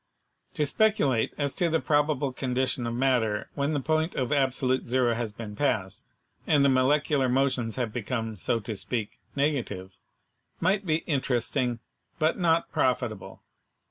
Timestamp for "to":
0.55-0.65, 1.53-1.69, 8.61-8.75